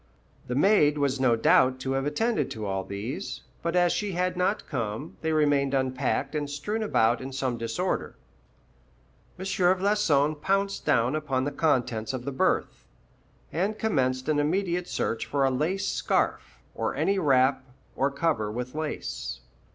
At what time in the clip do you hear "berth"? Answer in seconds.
12.31-12.83